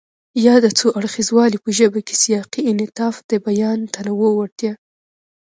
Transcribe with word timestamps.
ياد 0.45 0.63
څو 0.79 0.87
اړخیزوالی 0.97 1.57
په 1.65 1.69
ژبه 1.77 1.99
کې 2.07 2.15
سیاقي 2.23 2.61
انعطاف، 2.71 3.15
د 3.29 3.31
بیان 3.47 3.77
د 3.83 3.87
تنوع 3.95 4.29
وړتیا، 4.35 4.73